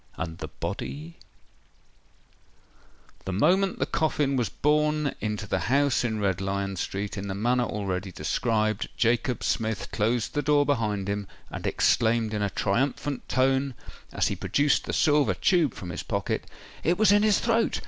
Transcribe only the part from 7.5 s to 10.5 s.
already described, Jacob Smith closed the